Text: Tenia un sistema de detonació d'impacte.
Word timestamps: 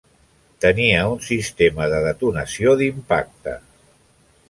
Tenia 0.65 1.03
un 1.17 1.21
sistema 1.27 1.89
de 1.93 2.01
detonació 2.07 2.77
d'impacte. 2.83 3.59